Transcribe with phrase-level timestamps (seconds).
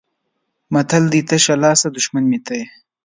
[0.73, 2.65] متل دی: تشه لاسه دښمن مې ته یې.